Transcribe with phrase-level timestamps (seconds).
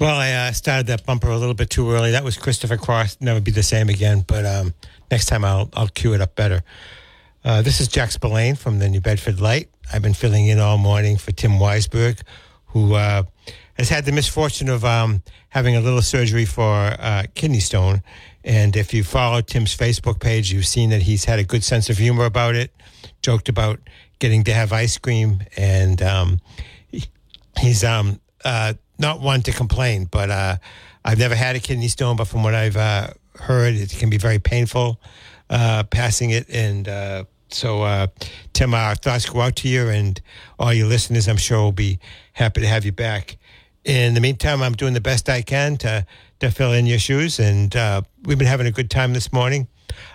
[0.00, 2.12] Well, I uh, started that bumper a little bit too early.
[2.12, 3.18] That was Christopher Cross.
[3.20, 4.24] Never be the same again.
[4.26, 4.72] But um,
[5.10, 6.62] next time I'll I'll cue it up better.
[7.44, 9.68] Uh, this is Jack Spillane from the New Bedford Light.
[9.92, 12.22] I've been filling in all morning for Tim Weisberg,
[12.68, 13.24] who uh,
[13.74, 18.02] has had the misfortune of um, having a little surgery for uh, kidney stone.
[18.42, 21.90] And if you follow Tim's Facebook page, you've seen that he's had a good sense
[21.90, 22.74] of humor about it.
[23.20, 23.80] Joked about
[24.18, 26.40] getting to have ice cream, and um,
[27.58, 30.56] he's um, uh, not one to complain, but uh,
[31.04, 32.16] I've never had a kidney stone.
[32.16, 35.00] But from what I've uh, heard, it can be very painful
[35.50, 36.48] uh, passing it.
[36.48, 38.06] And uh, so, uh,
[38.52, 40.20] Tim, our thoughts go out to you and
[40.58, 41.28] all your listeners.
[41.28, 41.98] I'm sure will be
[42.32, 43.36] happy to have you back.
[43.84, 46.06] In the meantime, I'm doing the best I can to
[46.40, 49.68] to fill in your shoes, and uh, we've been having a good time this morning.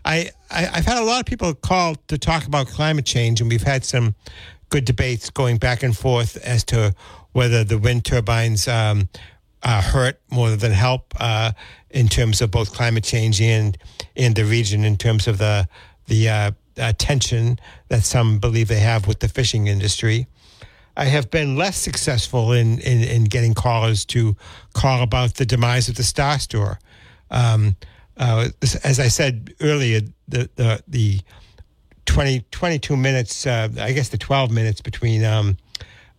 [0.03, 3.49] I, I have had a lot of people call to talk about climate change, and
[3.49, 4.15] we've had some
[4.69, 6.95] good debates going back and forth as to
[7.35, 9.09] whether the wind turbines um,
[9.61, 11.51] uh, hurt more than help uh,
[11.89, 13.77] in terms of both climate change and
[14.15, 15.67] in the region, in terms of the
[16.07, 17.59] the uh, uh, tension
[17.89, 20.27] that some believe they have with the fishing industry.
[20.95, 24.37] I have been less successful in, in, in getting callers to
[24.73, 26.79] call about the demise of the Star Store.
[27.31, 27.75] Um,
[28.15, 31.19] uh, as I said earlier, the the, the
[32.05, 35.57] 20, 22 minutes, I guess the 12 minutes between um,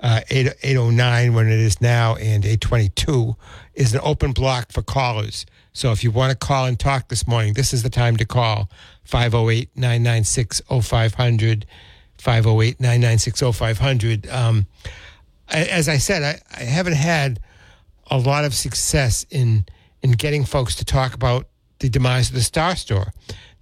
[0.01, 3.37] uh, 8, 809 when it is now and 822
[3.75, 5.47] is an open block for callers.
[5.73, 8.25] So if you want to call and talk this morning, this is the time to
[8.25, 8.71] call
[9.05, 11.67] 508 996 0500.
[12.19, 14.29] 508 996 0500.
[14.29, 14.67] Um,
[15.49, 17.41] as I said, I, I haven't had
[18.11, 19.67] a lot of success in
[20.03, 21.49] in getting folks to talk about
[21.79, 23.12] the demise of the Star Store.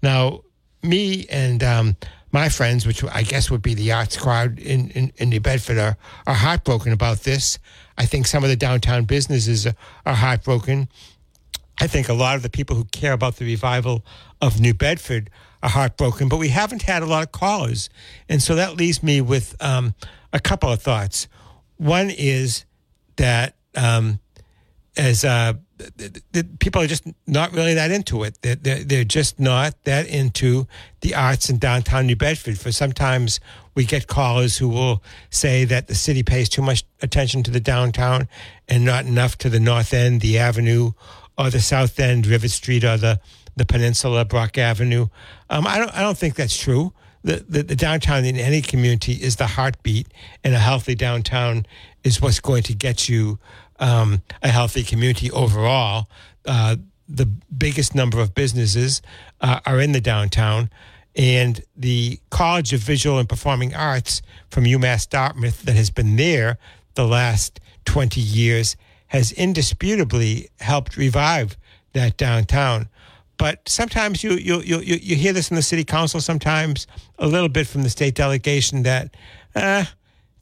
[0.03, 0.43] Now,
[0.83, 1.97] me and um,
[2.34, 5.78] my friends, which I guess would be the arts crowd in, in, in New Bedford,
[5.78, 5.97] are,
[6.27, 7.61] are heartbroken about this.
[7.97, 10.89] I think some of the downtown businesses are, are heartbroken.
[11.81, 14.05] I think a lot of the people who care about the revival
[14.43, 15.31] of New Bedford
[15.62, 17.89] are heartbroken, but we haven't had a lot of callers.
[18.28, 19.94] And so that leaves me with um,
[20.33, 21.28] a couple of thoughts.
[21.77, 22.65] One is
[23.15, 24.19] that um,
[24.97, 25.53] as uh,
[25.97, 28.39] the, the people are just not really that into it.
[28.43, 30.67] They're, they're, they're, just not that into
[31.00, 32.59] the arts in downtown New Bedford.
[32.59, 33.41] For sometimes
[33.75, 37.61] we get callers who will say that the city pays too much attention to the
[37.61, 38.28] downtown
[38.69, 40.93] and not enough to the north end, the avenue,
[41.37, 43.21] or the south end, River Street, or the,
[43.56, 45.09] the peninsula, Brock Avenue.
[45.50, 46.93] Um, I don't I don't think that's true.
[47.23, 50.09] The, the, the downtown in any community is the heartbeat,
[50.44, 51.65] and a healthy downtown
[52.05, 53.39] is what's going to get you
[53.84, 56.08] um, a healthy community overall.
[56.46, 56.76] Uh,
[57.06, 59.02] the biggest number of businesses
[59.42, 60.70] uh, are in the downtown,
[61.14, 66.58] and the College of Visual and Performing Arts from UMass Dartmouth, that has been there
[66.94, 68.75] the last 20 years,
[69.08, 71.58] has indisputably helped revive
[71.92, 72.88] that downtown.
[73.36, 76.86] But sometimes you, you, you, you hear this in the city council, sometimes
[77.19, 79.14] a little bit from the state delegation that,
[79.54, 79.84] uh,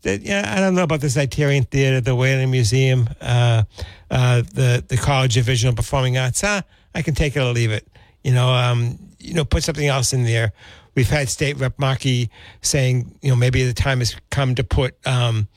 [0.05, 3.65] yeah, I don't know about the Zeiterion Theater, the Whaling Museum, uh,
[4.11, 6.43] uh, the the College of Visual and Performing Arts.
[6.45, 6.63] Ah,
[6.95, 7.87] I can take it or leave it.
[8.25, 10.53] You know, um, you know, put something else in there.
[10.95, 14.95] We've had State Rep Markey saying, you know, maybe the time has come to put
[15.07, 15.49] um,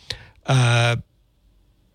[0.46, 0.96] uh,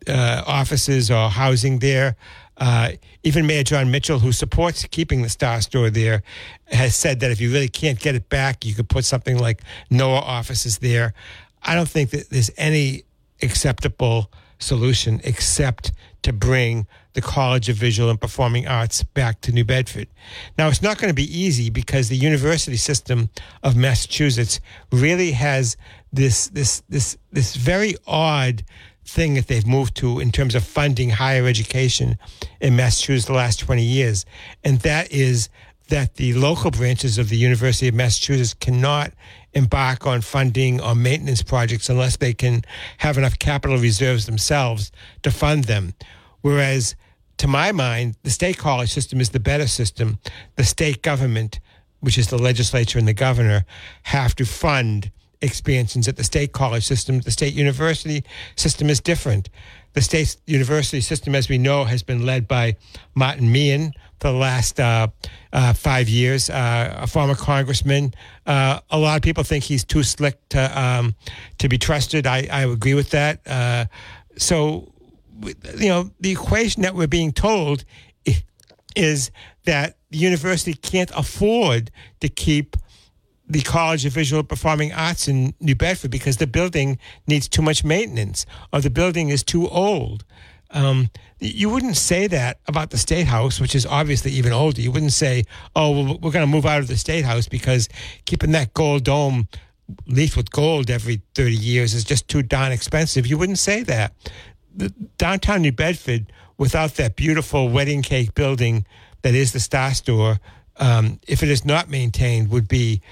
[0.06, 2.17] uh, offices or housing there.
[2.56, 2.91] Uh,
[3.23, 6.23] even Mayor Jon Mitchell, who supports keeping the Star Store there,
[6.67, 9.62] has said that if you really can't get it back, you could put something like
[9.91, 11.14] NOAA offices there.
[11.62, 13.05] I don't think that there's any
[13.43, 15.93] acceptable solution except
[16.23, 20.09] to bring the College of Visual and Performing Arts back to New Bedford.
[20.59, 23.31] Now, it's not going to be easy because the university system
[23.62, 24.61] of Massachusetts
[24.93, 25.77] really has
[26.12, 28.65] this this this this very odd
[29.05, 32.19] thing that they've moved to in terms of funding higher education
[32.61, 34.25] in Massachusetts the last 20 years,
[34.62, 35.49] and that is
[35.89, 39.12] that the local branches of the University of Massachusetts cannot
[39.55, 42.62] embark on funding or maintenance projects unless they can
[42.99, 44.93] have enough capital reserves themselves
[45.23, 45.94] to fund them.
[46.41, 46.94] Whereas,
[47.38, 50.19] to my mind, the state college system is the better system.
[50.56, 51.61] The state government,
[52.00, 53.64] which is the legislature and the governor,
[54.05, 55.11] have to fund
[55.43, 57.20] expansions at the state college system.
[57.20, 58.25] The state university
[58.56, 59.49] system is different.
[59.92, 62.76] The state university system, as we know, has been led by
[63.14, 65.08] Martin Meehan for the last uh,
[65.52, 68.14] uh, five years, uh, a former congressman.
[68.46, 71.14] Uh, a lot of people think he's too slick to um,
[71.58, 72.26] to be trusted.
[72.26, 73.40] I, I agree with that.
[73.46, 73.87] Uh,
[74.37, 74.92] so,
[75.76, 77.84] you know, the equation that we're being told
[78.96, 79.31] is
[79.64, 81.90] that the university can't afford
[82.20, 82.76] to keep
[83.50, 87.82] the College of Visual Performing Arts in New Bedford because the building needs too much
[87.82, 90.25] maintenance or the building is too old.
[90.70, 91.11] Um,
[91.41, 94.81] you wouldn't say that about the State House, which is obviously even older.
[94.81, 95.44] You wouldn't say,
[95.75, 97.88] oh, well, we're going to move out of the State House because
[98.25, 99.49] keeping that gold dome
[100.06, 103.26] leafed with gold every 30 years is just too darn expensive.
[103.26, 104.12] You wouldn't say that.
[104.76, 108.87] The downtown New Bedford, without that beautiful wedding cake building
[109.23, 110.38] that is the Star Store,
[110.76, 113.02] um, if it is not maintained, would be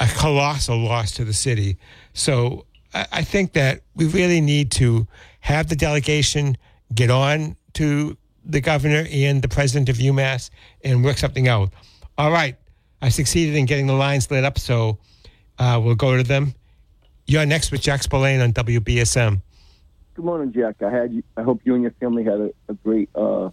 [0.00, 1.78] a colossal loss to the city.
[2.14, 5.06] So I, I think that we really need to
[5.40, 6.56] have the delegation
[6.94, 10.50] get on to the governor and the president of UMass
[10.84, 11.70] and work something out.
[12.18, 12.56] All right.
[13.00, 14.98] I succeeded in getting the lines lit up, so
[15.58, 16.54] uh, we'll go to them.
[17.26, 19.40] You're next with Jack Spillane on WBSM.
[20.14, 20.82] Good morning, Jack.
[20.82, 21.22] I had.
[21.36, 23.50] I hope you and your family had a, a great, uh,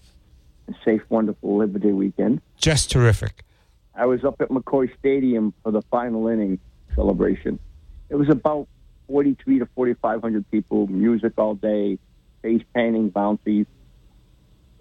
[0.83, 2.41] safe, wonderful Labor Day weekend.
[2.57, 3.43] Just terrific.
[3.99, 6.57] I was up at McCoy Stadium for the final inning
[6.95, 7.59] celebration.
[8.09, 8.69] It was about
[9.07, 11.99] 43 to 4,500 people, music all day,
[12.41, 13.65] face painting, bouncies.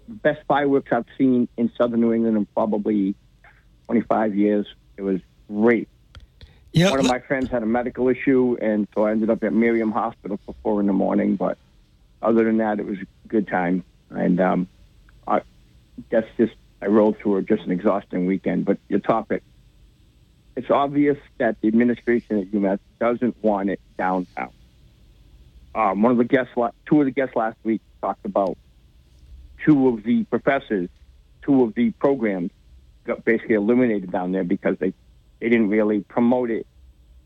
[0.07, 3.13] Best fireworks I've seen in southern New England in probably
[3.87, 4.65] 25 years.
[4.95, 5.19] It was
[5.49, 5.89] great.
[6.71, 6.91] Yep.
[6.91, 9.91] One of my friends had a medical issue, and so I ended up at Miriam
[9.91, 11.35] Hospital for four in the morning.
[11.35, 11.57] But
[12.21, 13.83] other than that, it was a good time.
[14.11, 14.67] And um,
[15.27, 15.41] I,
[16.09, 18.65] that's just, I rolled through just an exhausting weekend.
[18.65, 19.43] But your topic,
[20.55, 24.51] it's obvious that the administration at UMass doesn't want it downtown.
[25.75, 26.53] Um, one of the guests,
[26.85, 28.57] two of the guests last week talked about
[29.65, 30.89] two of the professors,
[31.41, 32.51] two of the programs
[33.05, 34.93] got basically eliminated down there because they,
[35.39, 36.65] they didn't really promote it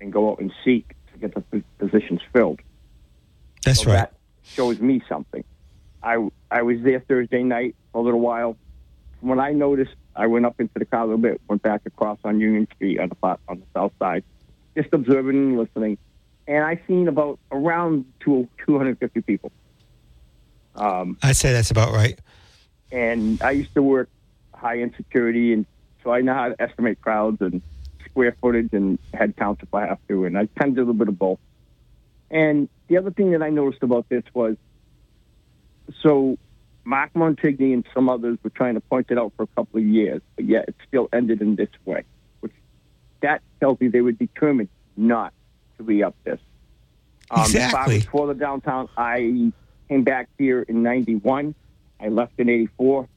[0.01, 2.59] and go out and seek to get the positions filled.
[3.63, 3.97] That's so right.
[3.97, 4.13] That
[4.43, 5.43] shows me something.
[6.01, 8.57] I, I was there Thursday night for a little while.
[9.23, 11.81] From what I noticed, I went up into the car a little bit, went back
[11.85, 13.15] across on Union Street on the
[13.47, 14.25] on the south side,
[14.75, 15.97] just observing and listening
[16.47, 19.51] and I seen about around two, 250 people.
[20.75, 22.19] Um, I'd say that's about right.
[22.91, 24.09] And I used to work
[24.53, 25.65] high end security, and
[26.03, 27.61] so I know how to estimate crowds and
[28.05, 30.85] square footage and head counts if I have to, and I tend to do a
[30.85, 31.39] little bit of both.
[32.29, 34.57] And the other thing that I noticed about this was,
[36.01, 36.37] so
[36.85, 39.85] Mark Montigny and some others were trying to point it out for a couple of
[39.85, 42.03] years, but yet it still ended in this way,
[42.41, 42.51] which
[43.21, 45.33] that tells me they were determined not
[45.77, 46.39] to be up this.
[47.31, 48.01] Um, exactly.
[48.01, 49.51] For the downtown, I
[49.87, 51.55] came back here in '91.
[51.99, 53.07] I left in '84,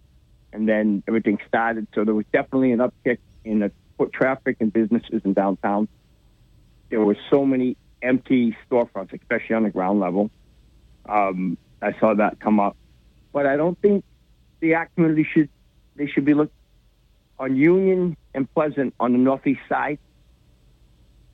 [0.52, 1.88] and then everything started.
[1.94, 5.88] So there was definitely an uptick in the foot traffic and businesses in downtown.
[6.88, 10.30] There were so many empty storefronts, especially on the ground level.
[11.08, 12.76] Um, I saw that come up,
[13.36, 14.02] but I don't think
[14.60, 15.50] the act community should
[15.94, 16.54] they should be looked
[17.38, 19.98] on Union and Pleasant on the northeast side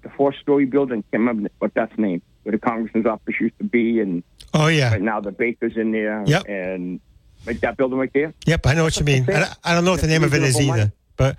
[0.03, 1.05] the four-story building.
[1.13, 4.91] Can't remember what that's named, where the congressman's office used to be, and oh yeah,
[4.91, 6.25] right now the baker's in there.
[6.27, 6.49] Yep.
[6.49, 7.01] and
[7.47, 8.35] like that building right there.
[8.47, 9.23] Yep, I know what you mean.
[9.31, 10.91] I, don't- I don't know what the name of it is either, money.
[11.17, 11.37] but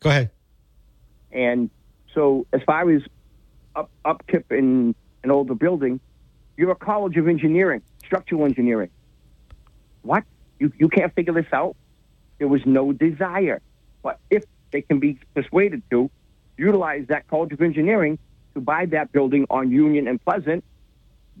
[0.00, 0.30] go ahead.
[1.32, 1.68] And
[2.14, 3.02] so, as far as
[3.74, 6.00] up upkeep in an older building,
[6.56, 8.88] you're a college of engineering, structural engineering.
[10.06, 10.24] What?
[10.58, 11.76] You you can't figure this out?
[12.38, 13.60] There was no desire.
[14.02, 16.10] But if they can be persuaded to
[16.56, 18.18] utilize that college of engineering
[18.54, 20.64] to buy that building on Union and Pleasant,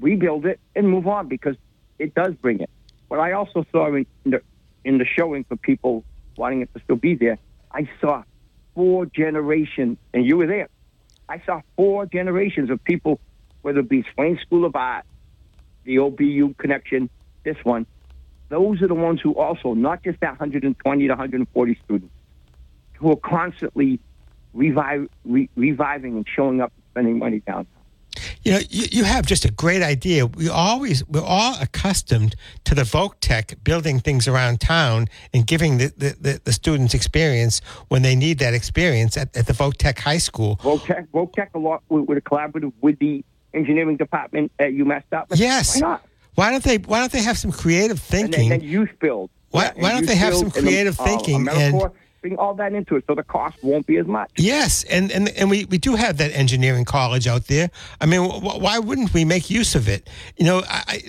[0.00, 1.56] rebuild it, and move on because
[1.98, 2.70] it does bring it.
[3.08, 4.42] But I also saw in the
[4.84, 6.04] in the showing for people
[6.36, 7.38] wanting it to still be there,
[7.72, 8.22] I saw
[8.74, 10.68] four generations, and you were there.
[11.28, 13.20] I saw four generations of people,
[13.62, 15.04] whether it be Swain School of Art,
[15.84, 17.10] the OBU connection,
[17.42, 17.86] this one.
[18.48, 22.14] Those are the ones who also, not just that 120 to 140 students,
[22.94, 24.00] who are constantly
[24.54, 27.66] revive, re- reviving and showing up and spending money downtown.
[28.42, 30.26] You know, you, you have just a great idea.
[30.26, 32.34] We always we're all accustomed
[32.64, 32.84] to the
[33.20, 38.14] Tech building things around town and giving the, the, the, the, students experience when they
[38.14, 40.56] need that experience at, at the Tech High School.
[40.86, 45.38] Tech, Tech, a lot with, with a collaborative with the engineering department at UMass Dartmouth.
[45.38, 45.74] Yes.
[45.74, 46.04] Why not?
[46.36, 48.52] Why don't they Why don't they have some creative thinking?
[48.52, 49.30] And then, youth build.
[49.50, 51.90] Why, yeah, why don't they have some creative then, uh, thinking uh, and
[52.20, 54.30] bring all that into it so the cost won't be as much.
[54.36, 57.70] Yes, and and, and we, we do have that engineering college out there.
[58.00, 60.08] I mean, why wouldn't we make use of it?
[60.36, 61.02] You know, I,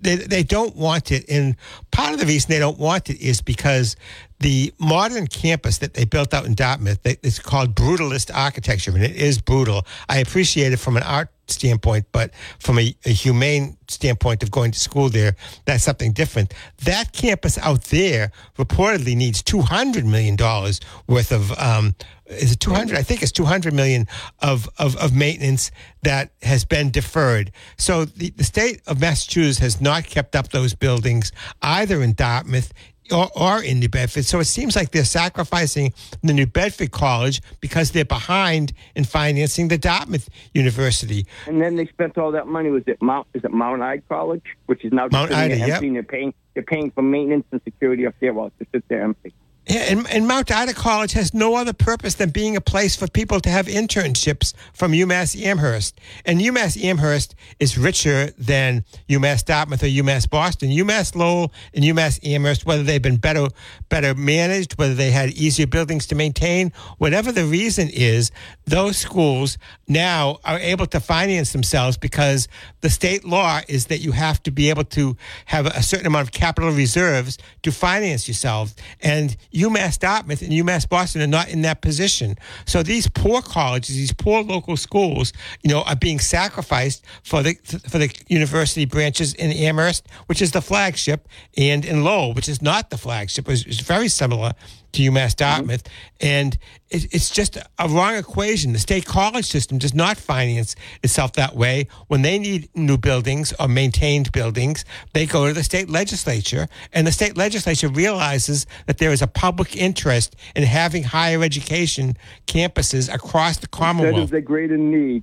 [0.00, 1.28] they, they don't want it.
[1.28, 1.56] And
[1.90, 3.96] part of the reason they don't want it is because
[4.42, 9.16] the modern campus that they built out in Dartmouth, it's called brutalist architecture, and it
[9.16, 9.86] is brutal.
[10.08, 14.70] I appreciate it from an art standpoint, but from a, a, humane standpoint of going
[14.72, 16.54] to school there, that's something different.
[16.84, 21.52] That campus out there reportedly needs two hundred million dollars worth of.
[21.58, 21.94] Um,
[22.26, 24.06] is it 200 i think it's 200 million
[24.40, 25.70] of, of, of maintenance
[26.02, 30.74] that has been deferred so the, the state of massachusetts has not kept up those
[30.74, 31.30] buildings
[31.60, 32.72] either in dartmouth
[33.10, 34.24] or, or in New Bedford.
[34.24, 35.92] So it seems like they're sacrificing
[36.22, 41.26] the New Bedford College because they're behind in financing the Dartmouth University.
[41.46, 42.70] And then they spent all that money.
[42.70, 43.26] Was it Mount?
[43.34, 45.56] Is it Mount Ida College, which is now Mount Ida?
[45.56, 45.80] Yep.
[45.80, 46.34] They're paying.
[46.54, 49.32] They're paying for maintenance and security up there while it sits there empty.
[49.68, 53.06] Yeah, and, and, Mount Ida College has no other purpose than being a place for
[53.06, 56.00] people to have internships from UMass Amherst.
[56.24, 60.70] And UMass Amherst is richer than UMass Dartmouth or UMass Boston.
[60.70, 63.46] UMass Lowell and UMass Amherst, whether they've been better
[63.88, 68.32] better managed, whether they had easier buildings to maintain, whatever the reason is,
[68.66, 72.48] those schools now are able to finance themselves because
[72.80, 76.26] the state law is that you have to be able to have a certain amount
[76.26, 78.74] of capital reserves to finance yourself.
[79.00, 82.36] And UMass Dartmouth and UMass Boston are not in that position.
[82.66, 85.32] So these poor colleges, these poor local schools,
[85.62, 87.54] you know, are being sacrificed for the
[87.88, 92.62] for the university branches in Amherst, which is the flagship, and in Lowell, which is
[92.62, 93.48] not the flagship.
[93.48, 94.52] It's, very similar
[94.92, 95.84] to UMass Dartmouth.
[95.84, 96.26] Mm-hmm.
[96.26, 96.58] And
[96.90, 98.72] it, it's just a wrong equation.
[98.72, 101.88] The state college system does not finance itself that way.
[102.08, 107.06] When they need new buildings or maintained buildings, they go to the state legislature, and
[107.06, 113.12] the state legislature realizes that there is a public interest in having higher education campuses
[113.12, 114.14] across the Commonwealth.
[114.14, 115.22] That is a greater need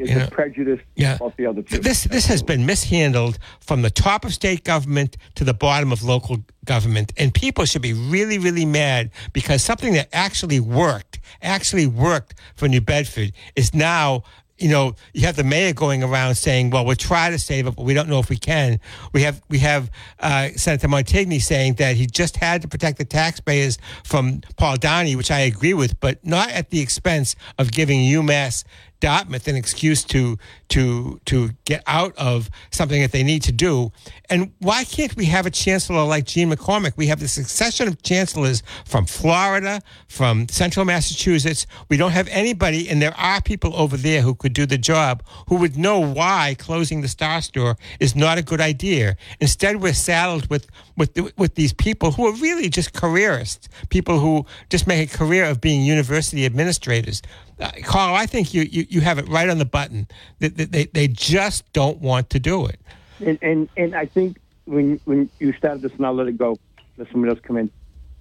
[0.00, 1.18] is you know, prejudice yeah.
[1.20, 1.78] of the other two.
[1.78, 6.02] This this has been mishandled from the top of state government to the bottom of
[6.02, 11.86] local government, and people should be really really mad because something that actually worked actually
[11.86, 14.24] worked for New Bedford is now
[14.60, 17.74] you know, you have the mayor going around saying, "Well, we'll try to save it,
[17.74, 18.78] but we don't know if we can."
[19.12, 19.90] We have we have
[20.20, 25.16] uh, Senator Montigny saying that he just had to protect the taxpayers from Paul Downey,
[25.16, 28.64] which I agree with, but not at the expense of giving UMass
[29.00, 30.38] Dartmouth an excuse to
[30.68, 33.92] to to get out of something that they need to do.
[34.28, 36.96] And why can't we have a chancellor like Jean MacCormack?
[36.96, 41.66] We have the succession of chancellors from Florida, from Central Massachusetts.
[41.88, 45.24] We don't have anybody, and there are people over there who could do the job
[45.48, 49.16] who would know why closing the Star Store is not a good idea.
[49.40, 50.66] Instead, we're saddled with
[50.96, 55.44] with with these people who are really just careerists, people who just make a career
[55.44, 57.22] of being university administrators
[57.60, 60.06] uh, Carl, I think you, you, you have it right on the button.
[60.38, 62.80] They, they, they just don't want to do it.
[63.24, 66.56] And, and, and I think when, when you started this, and I'll let it go,
[66.96, 67.70] let somebody else come in,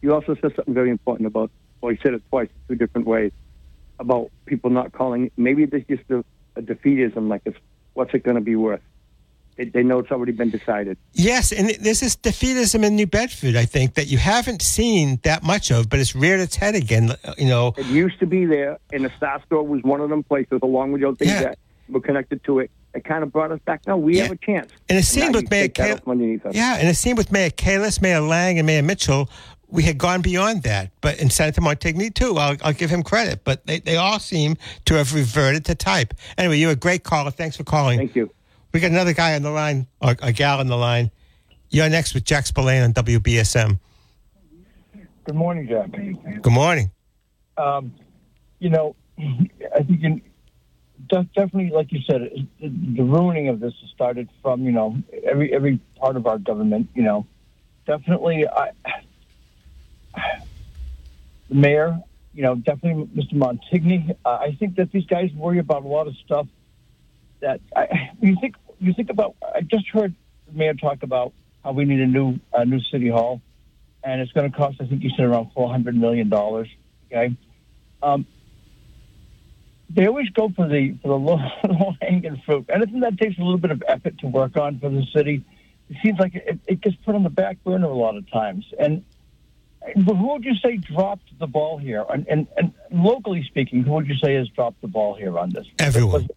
[0.01, 3.31] you also said something very important about, well, you said it twice, two different ways,
[3.99, 5.31] about people not calling.
[5.37, 6.23] Maybe there's just a,
[6.55, 7.57] a defeatism, like, it's,
[7.93, 8.81] what's it going to be worth?
[9.59, 10.97] They know it's already been decided.
[11.11, 13.57] Yes, and this is defeatism in New Bedford.
[13.57, 17.11] I think that you haven't seen that much of, but it's reared its head again.
[17.11, 20.09] Uh, you know, it used to be there, and the Star Store was one of
[20.09, 21.41] them places, along with the other things yeah.
[21.41, 22.71] that were connected to it.
[22.93, 23.85] It kind of brought us back.
[23.85, 24.23] Now we yeah.
[24.23, 24.71] have a chance.
[24.87, 25.99] And it seemed with Mayor Kal-
[26.51, 29.29] yeah, and it seemed with Mayor Kalisz, Mayor Lang, and Mayor Mitchell,
[29.67, 30.91] we had gone beyond that.
[31.01, 33.43] But in Senator Montigny too, I'll, I'll give him credit.
[33.43, 36.13] But they, they all seem to have reverted to type.
[36.37, 37.29] Anyway, you're a great caller.
[37.29, 37.99] Thanks for calling.
[37.99, 38.31] Thank you.
[38.71, 41.09] We got another guy on the line, or a gal on the line.
[41.69, 43.79] You're next with Jack Spillane on WBSM.
[45.23, 45.91] Good morning, Jack.
[45.91, 46.91] Good morning.
[47.57, 47.93] Um,
[48.59, 50.21] you know, I think in
[51.07, 55.79] definitely, like you said, the ruining of this has started from you know every every
[55.99, 56.89] part of our government.
[56.93, 57.27] You know,
[57.87, 58.71] definitely, I,
[61.49, 61.99] the mayor,
[62.33, 63.33] you know, definitely Mr.
[63.33, 64.15] Montigny.
[64.23, 66.47] Uh, I think that these guys worry about a lot of stuff
[67.41, 69.35] that I, you think you think about.
[69.41, 70.15] I just heard
[70.47, 73.41] the mayor talk about how we need a new a new city hall,
[74.03, 74.77] and it's going to cost.
[74.79, 76.69] I think you said around four hundred million dollars.
[77.07, 77.35] Okay.
[78.01, 78.25] Um,
[79.89, 82.65] they always go for the for the low, low hanging fruit.
[82.69, 85.43] Anything that takes a little bit of effort to work on for the city,
[85.89, 88.65] it seems like it, it gets put on the back burner a lot of times.
[88.77, 89.03] And
[89.95, 92.05] who would you say dropped the ball here?
[92.09, 95.49] And, and, and locally speaking, who would you say has dropped the ball here on
[95.49, 95.65] this?
[95.79, 96.27] Everyone.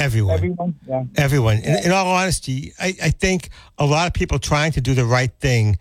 [0.00, 0.34] Everyone.
[0.34, 0.74] Everyone.
[0.88, 1.04] Yeah.
[1.16, 1.58] Everyone.
[1.58, 5.04] In, in all honesty, I, I think a lot of people trying to do the
[5.04, 5.78] right thing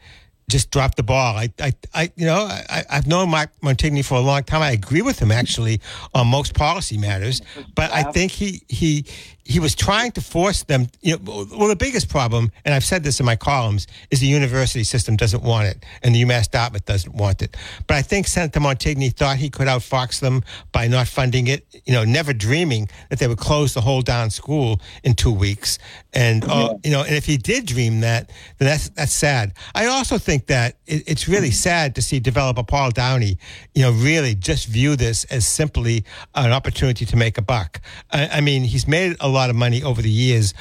[0.50, 1.38] just dropped the ball.
[1.38, 4.62] I, I, I you know, I, I've known Mark Montigny for a long time.
[4.62, 5.82] I agree with him actually
[6.14, 7.42] on most policy matters,
[7.76, 9.06] but I think he he
[9.50, 10.88] he was trying to force them.
[11.02, 14.28] You know, well, the biggest problem, and I've said this in my columns, is the
[14.28, 17.58] university system doesn't want it, and the UMass Dartmouth doesn't want it.
[17.88, 21.66] But I think Senator Montigny thought he could outfox them by not funding it.
[21.86, 25.80] You know, never dreaming that they would close the whole darn school in two weeks.
[26.14, 28.30] And uh, you know, and if he did dream that,
[28.60, 29.54] then that's that's sad.
[29.74, 33.38] I also think that it, it's really sad to see developer Paul Downey,
[33.74, 36.04] you know, really just view this as simply
[36.36, 37.82] an opportunity to make a buck.
[38.12, 40.54] I, I mean, he's made a lot of money over the years,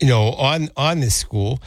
[0.00, 1.60] you know, on on this school.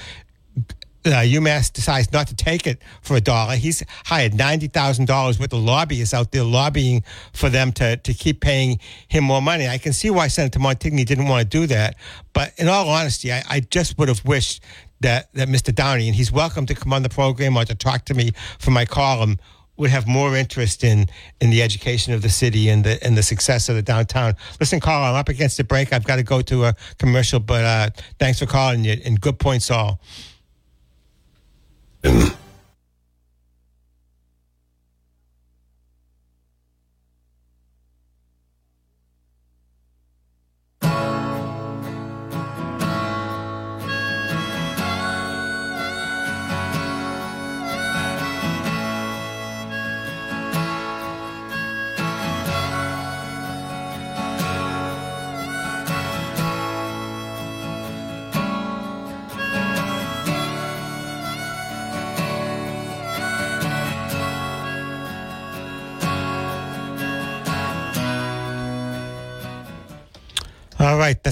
[1.05, 3.58] Uh, UMass decides not to take it for a dollar.
[3.58, 7.03] He's hired ninety thousand dollars worth of lobbyists out there lobbying
[7.34, 8.79] for them to to keep paying
[9.10, 9.67] him more money.
[9.67, 11.98] I can see why Senator Montigny didn't want to do that,
[12.32, 14.63] but in all honesty, I, I just would have wished
[15.03, 15.74] that that Mr.
[15.74, 18.72] Downey, and he's welcome to come on the program or to talk to me for
[18.72, 19.39] my column,
[19.77, 21.07] would have more interest in
[21.39, 24.36] in the education of the city and the and the success of the downtown.
[24.60, 25.93] Listen, Carl, I'm up against the break.
[25.93, 29.39] I've got to go to a commercial, but uh, thanks for calling you and good
[29.39, 30.00] points all.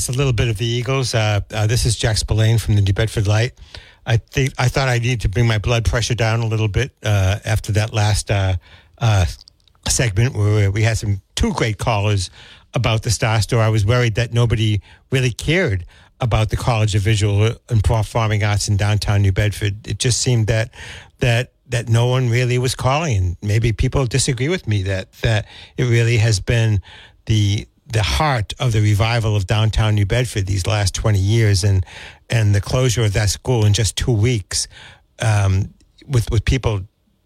[0.09, 1.13] A little bit of the Eagles.
[1.13, 3.53] Uh, uh, this is Jack Spillane from the New Bedford Light.
[4.05, 6.91] I think I thought I needed to bring my blood pressure down a little bit
[7.03, 8.55] uh, after that last uh,
[8.97, 9.25] uh,
[9.87, 12.31] segment where we had some two great callers
[12.73, 13.61] about the Star Store.
[13.61, 15.85] I was worried that nobody really cared
[16.19, 19.87] about the College of Visual and Performing Arts in downtown New Bedford.
[19.87, 20.73] It just seemed that
[21.19, 25.83] that that no one really was calling, maybe people disagree with me that that it
[25.83, 26.81] really has been
[27.25, 31.85] the the heart of the revival of downtown New Bedford these last 20 years and
[32.29, 34.67] and the closure of that school in just two weeks
[35.19, 35.73] um,
[36.07, 36.81] with with people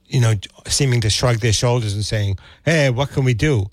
[0.08, 0.34] you know
[0.68, 3.70] seeming to shrug their shoulders and saying hey what can we do?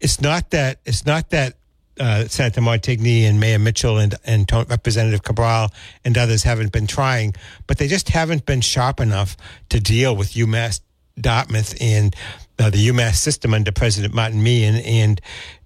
[0.00, 1.54] It's not that it's not that
[1.98, 5.70] uh, Senator Montigny and Mayor Mitchell and and Representative Cabral
[6.04, 7.34] and others haven't been trying,
[7.66, 9.36] but they just haven't been sharp enough
[9.68, 10.80] to deal with UMass
[11.20, 12.16] Dartmouth and
[12.58, 15.20] uh, the UMass system under President Martin Meehan and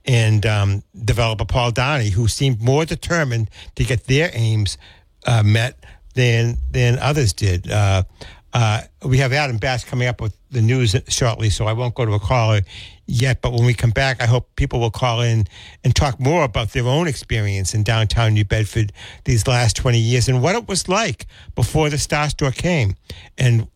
[0.04, 4.78] and um, developer Paul Downey, who seemed more determined to get their aims
[5.26, 7.70] uh, met than than others did.
[7.70, 8.04] Uh,
[8.52, 12.04] uh, we have Adam Bass coming up with the news shortly, so I won't go
[12.04, 12.60] to a caller
[13.06, 13.42] yet.
[13.42, 15.46] But when we come back, I hope people will call in
[15.82, 18.92] and talk more about their own experience in downtown New Bedford
[19.24, 22.94] these last 20 years and what it was like before the Star Store came
[23.36, 23.66] and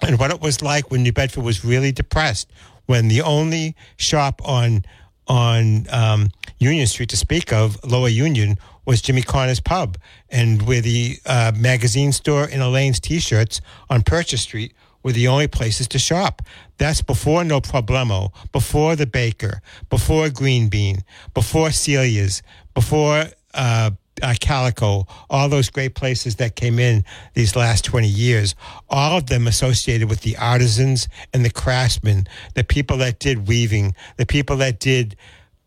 [0.00, 2.52] and what it was like when New Bedford was really depressed,
[2.86, 4.84] when the only shop on
[5.26, 9.96] on um, Union Street to speak of, Lower Union, was Jimmy Connor's Pub,
[10.28, 15.48] and where the uh, magazine store and Elaine's T-shirts on Purchase Street were the only
[15.48, 16.42] places to shop.
[16.78, 19.60] That's before No Problemo, before the Baker,
[19.90, 22.42] before Green Bean, before Celia's,
[22.74, 23.90] before uh,
[24.24, 28.54] uh, Calico, all those great places that came in these last 20 years,
[28.88, 33.94] all of them associated with the artisans and the craftsmen, the people that did weaving,
[34.16, 35.14] the people that did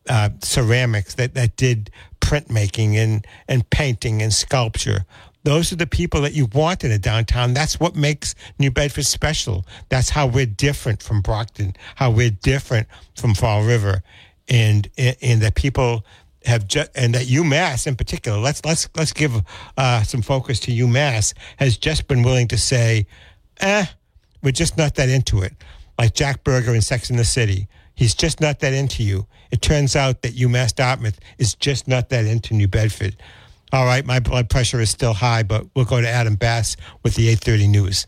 [0.10, 5.06] uh, ceramics, that, that did printmaking and, and painting and sculpture.
[5.44, 7.54] Those are the people that you want in a downtown.
[7.54, 9.66] That's what makes New Bedford special.
[9.90, 14.02] That's how we're different from Brockton, how we're different from Fall River.
[14.50, 16.04] And, and the people
[16.48, 18.38] have just and that UMass in particular.
[18.40, 19.42] Let's let's let's give
[19.78, 23.08] uh, some focus to UMass has just been willing to say,
[23.60, 23.86] eh,
[24.42, 25.54] we're just not that into it.
[26.00, 29.28] Like Jack Berger in Sex in the City, he's just not that into you.
[29.52, 33.16] It turns out that UMass Dartmouth is just not that into New Bedford.
[33.74, 37.16] All right, my blood pressure is still high, but we'll go to Adam Bass with
[37.16, 38.08] the 8:30 news.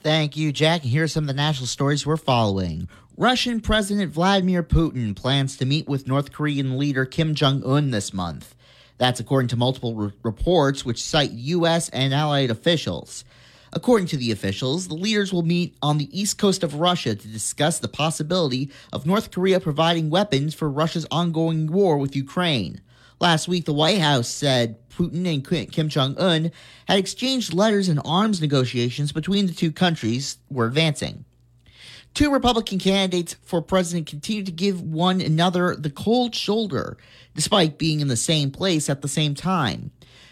[0.00, 0.82] Thank you, Jack.
[0.82, 2.88] And here are some of the national stories we're following.
[3.16, 8.12] Russian President Vladimir Putin plans to meet with North Korean leader Kim Jong un this
[8.12, 8.56] month.
[8.98, 11.88] That's according to multiple re- reports which cite U.S.
[11.90, 13.24] and allied officials.
[13.72, 17.28] According to the officials, the leaders will meet on the east coast of Russia to
[17.28, 22.80] discuss the possibility of North Korea providing weapons for Russia's ongoing war with Ukraine.
[23.20, 26.50] Last week, the White House said Putin and Kim Jong un
[26.88, 31.24] had exchanged letters and arms negotiations between the two countries were advancing.
[32.14, 36.96] Two Republican candidates for president continue to give one another the cold shoulder,
[37.34, 39.90] despite being in the same place at the same time.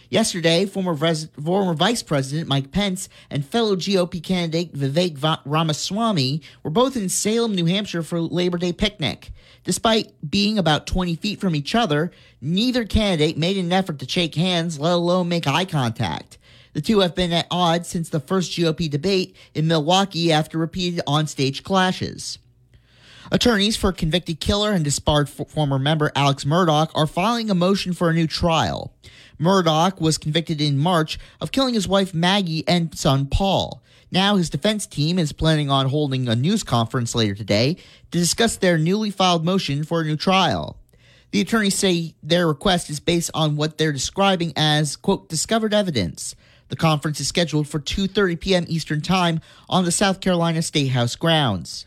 [0.08, 6.70] Yesterday, former, Res- former Vice President Mike Pence and fellow GOP candidate Vivek Ramaswamy were
[6.70, 9.32] both in Salem, New Hampshire for Labor Day picnic.
[9.64, 14.36] Despite being about 20 feet from each other, neither candidate made an effort to shake
[14.36, 16.38] hands, let alone make eye contact.
[16.72, 21.02] The two have been at odds since the first GOP debate in Milwaukee after repeated
[21.06, 22.38] onstage clashes.
[23.30, 28.10] Attorneys for convicted killer and disbarred former member Alex Murdaugh are filing a motion for
[28.10, 28.92] a new trial.
[29.38, 33.82] Murdaugh was convicted in March of killing his wife Maggie and son Paul.
[34.10, 37.74] Now his defense team is planning on holding a news conference later today
[38.10, 40.76] to discuss their newly filed motion for a new trial.
[41.30, 46.34] The attorneys say their request is based on what they're describing as, quote, discovered evidence.
[46.72, 48.64] The conference is scheduled for 2:30 p.m.
[48.66, 51.84] Eastern Time on the South Carolina State House grounds.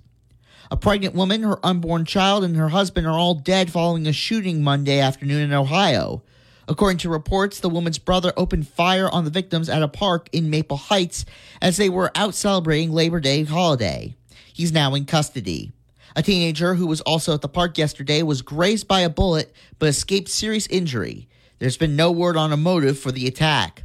[0.69, 4.63] A pregnant woman, her unborn child, and her husband are all dead following a shooting
[4.63, 6.21] Monday afternoon in Ohio.
[6.67, 10.51] According to reports, the woman's brother opened fire on the victims at a park in
[10.51, 11.25] Maple Heights
[11.63, 14.15] as they were out celebrating Labor Day holiday.
[14.53, 15.71] He's now in custody.
[16.15, 19.89] A teenager who was also at the park yesterday was grazed by a bullet but
[19.89, 21.27] escaped serious injury.
[21.57, 23.81] There's been no word on a motive for the attack.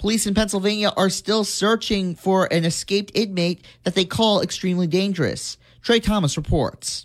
[0.00, 5.58] Police in Pennsylvania are still searching for an escaped inmate that they call extremely dangerous.
[5.82, 7.04] Trey Thomas reports.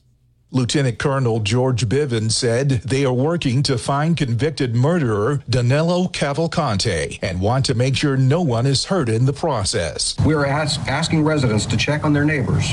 [0.52, 7.42] Lieutenant Colonel George Bivens said they are working to find convicted murderer Danilo Cavalcante and
[7.42, 10.16] want to make sure no one is hurt in the process.
[10.26, 12.72] We are ask, asking residents to check on their neighbors.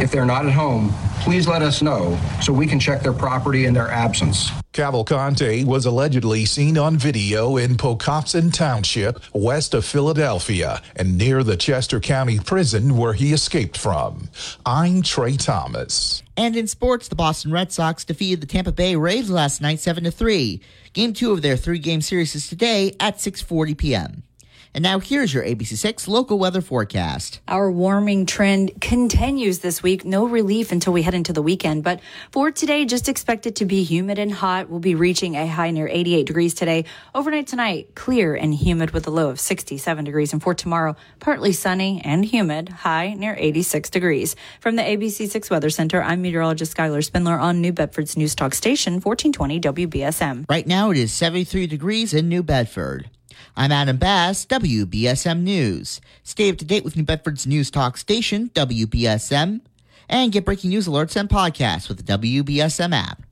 [0.00, 3.66] If they're not at home, please let us know so we can check their property
[3.66, 4.50] in their absence.
[4.78, 11.56] Cavalcante was allegedly seen on video in Pocopson Township, west of Philadelphia, and near the
[11.56, 14.28] Chester County Prison where he escaped from.
[14.64, 16.22] I'm Trey Thomas.
[16.36, 20.04] And in sports, the Boston Red Sox defeated the Tampa Bay Rays last night 7
[20.04, 20.60] to 3.
[20.92, 24.22] Game 2 of their 3-game series is today at 6:40 p.m.
[24.78, 27.40] And now here's your ABC6 local weather forecast.
[27.48, 30.04] Our warming trend continues this week.
[30.04, 31.82] No relief until we head into the weekend.
[31.82, 31.98] But
[32.30, 34.70] for today, just expect it to be humid and hot.
[34.70, 36.84] We'll be reaching a high near 88 degrees today.
[37.12, 40.32] Overnight tonight, clear and humid with a low of 67 degrees.
[40.32, 44.36] And for tomorrow, partly sunny and humid, high near 86 degrees.
[44.60, 49.00] From the ABC6 Weather Center, I'm meteorologist Skylar Spindler on New Bedford's News Talk Station,
[49.00, 50.44] 1420 WBSM.
[50.48, 53.10] Right now, it is 73 degrees in New Bedford.
[53.58, 56.00] I'm Adam Bass, WBSM News.
[56.22, 59.62] Stay up to date with New Bedford's news talk station, WBSM,
[60.08, 63.27] and get breaking news alerts and podcasts with the WBSM app.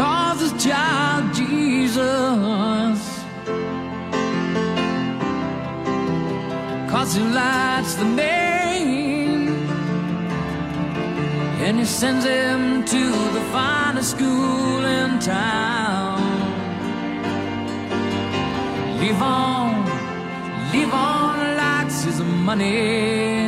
[0.00, 2.98] Calls his child Jesus.
[6.90, 9.68] Cause he lights the name.
[11.64, 13.02] And he sends him to
[13.36, 16.22] the finest school in town.
[19.00, 19.84] Levon,
[20.72, 23.39] leave on likes his money.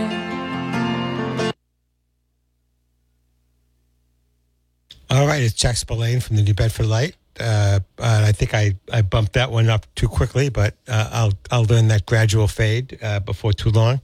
[5.12, 7.16] All right, it's Jack Spillane from the New Bedford Light.
[7.38, 11.33] Uh, and I think I, I bumped that one up too quickly, but uh, I'll
[11.51, 14.01] I'll learn that gradual fade uh, before too long.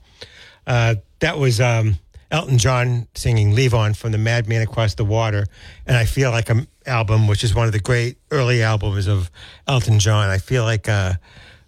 [0.67, 1.95] Uh, that was um,
[2.31, 5.47] Elton John singing "Levon" from the Madman Across the Water,
[5.87, 9.31] and I feel like an album, which is one of the great early albums of
[9.67, 10.29] Elton John.
[10.29, 11.15] I feel like uh,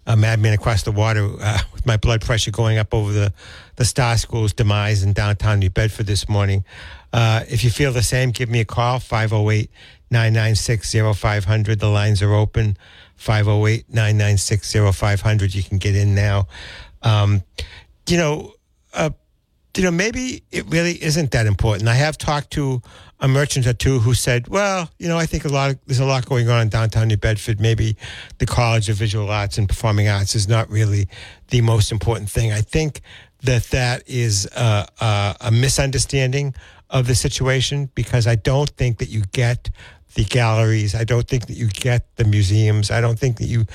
[0.05, 3.33] a madman across the water uh, with my blood pressure going up over the,
[3.75, 6.65] the Star School's demise in downtown New Bedford this morning.
[7.13, 9.69] Uh, if you feel the same, give me a call, 508
[10.09, 11.79] 996 0500.
[11.79, 12.77] The lines are open,
[13.15, 15.53] 508 996 0500.
[15.53, 16.47] You can get in now.
[17.03, 17.43] Um,
[18.07, 18.53] you know,
[18.93, 19.11] uh,
[19.75, 21.87] you know, maybe it really isn't that important.
[21.87, 22.81] I have talked to
[23.19, 25.99] a merchant or two who said, "Well, you know, I think a lot of, there's
[25.99, 27.59] a lot going on in downtown New Bedford.
[27.59, 27.95] Maybe
[28.39, 31.07] the College of Visual Arts and Performing Arts is not really
[31.49, 33.01] the most important thing." I think
[33.43, 36.53] that that is a, a, a misunderstanding
[36.89, 39.69] of the situation because I don't think that you get
[40.15, 40.93] the galleries.
[40.93, 42.91] I don't think that you get the museums.
[42.91, 43.65] I don't think that you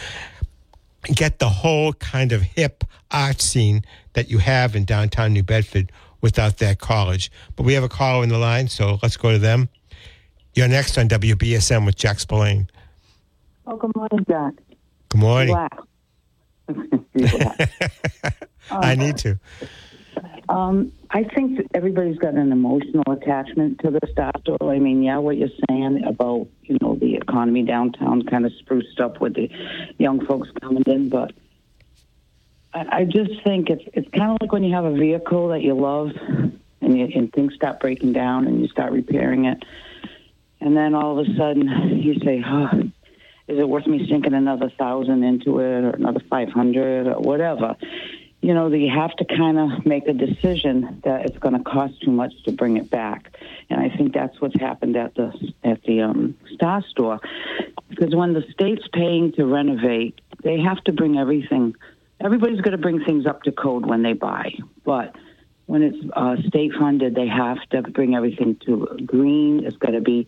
[1.15, 3.85] get the whole kind of hip art scene
[4.17, 7.31] that you have in downtown New Bedford without that college.
[7.55, 9.69] But we have a caller in the line, so let's go to them.
[10.55, 12.67] You're next on WBSM with Jack Spillane.
[13.67, 14.55] Oh, good morning, Jack.
[15.11, 15.55] Good morning.
[18.71, 19.39] I need to.
[20.49, 24.73] Um, I think that everybody's got an emotional attachment to this Store.
[24.73, 28.99] I mean, yeah, what you're saying about you know the economy downtown kind of spruced
[28.99, 29.51] up with the
[29.99, 31.33] young folks coming in, but
[32.91, 35.75] I, just think it's it's kind of like when you have a vehicle that you
[35.75, 36.11] love,
[36.81, 39.65] and you, and things start breaking down, and you start repairing it,
[40.61, 41.69] and then all of a sudden
[42.03, 42.69] you say, "Oh,
[43.49, 47.77] is it worth me sinking another thousand into it, or another five hundred, or whatever?"
[48.43, 52.01] you know, you have to kind of make a decision that it's going to cost
[52.03, 53.35] too much to bring it back.
[53.71, 55.33] And I think that's what's happened at the
[55.65, 57.19] at the um, Star Store,
[57.89, 61.75] because when the state's paying to renovate, they have to bring everything.
[62.21, 64.53] Everybody's going to bring things up to code when they buy,
[64.85, 65.15] but
[65.67, 69.65] when it's uh, state funded, they have to bring everything to green.
[69.65, 70.27] It's got to be.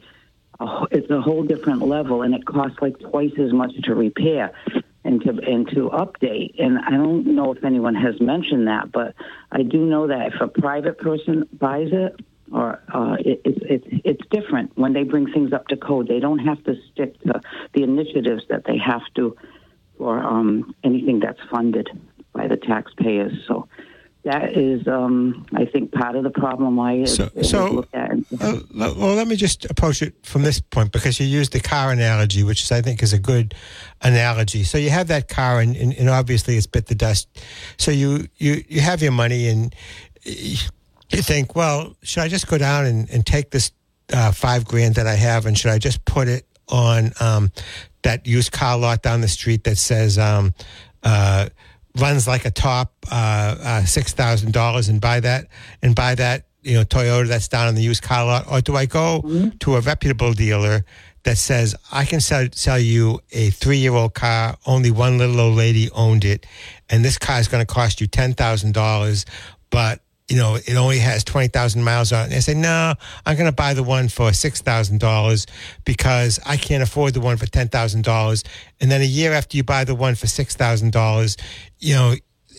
[0.60, 4.52] A, it's a whole different level, and it costs like twice as much to repair
[5.04, 6.54] and to and to update.
[6.58, 9.14] And I don't know if anyone has mentioned that, but
[9.52, 12.20] I do know that if a private person buys it,
[12.52, 16.08] or uh, it, it, it's different when they bring things up to code.
[16.08, 17.40] They don't have to stick to
[17.74, 19.36] the initiatives that they have to
[19.98, 21.88] for um, anything that's funded
[22.32, 23.32] by the taxpayers.
[23.46, 23.68] So
[24.24, 28.10] that is, um, I think, part of the problem why it, So, it so at.
[28.40, 31.90] uh, well, let me just approach it from this point because you used the car
[31.92, 33.54] analogy, which is, I think is a good
[34.02, 34.64] analogy.
[34.64, 37.28] So you have that car, and, and, and obviously it's bit the dust.
[37.78, 39.74] So you you you have your money, and
[40.24, 43.72] you think, well, should I just go down and, and take this
[44.12, 47.50] uh, five grand that I have, and should I just put it on um,
[48.02, 50.54] that used car lot down the street that says um,
[51.02, 51.48] uh,
[51.96, 55.46] runs like a top uh, uh, six thousand dollars, and buy that
[55.82, 58.76] and buy that you know Toyota that's down in the used car lot, or do
[58.76, 60.84] I go to a reputable dealer?
[61.24, 64.56] That says I can sell sell you a three year old car.
[64.64, 66.46] Only one little old lady owned it,
[66.88, 69.26] and this car is going to cost you ten thousand dollars.
[69.68, 72.24] But you know, it only has 20,000 miles on it.
[72.24, 75.46] And they say, no, I'm going to buy the one for $6,000
[75.84, 78.46] because I can't afford the one for $10,000.
[78.80, 81.40] And then a year after you buy the one for $6,000,
[81.78, 82.14] you know,